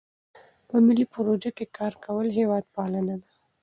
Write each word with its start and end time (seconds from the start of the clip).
په 0.67 0.75
ملي 0.85 1.05
پروژو 1.13 1.51
کې 1.57 1.65
کار 1.77 1.93
کول 2.05 2.27
هیوادپالنه 2.37 3.13
ده. 3.21 3.29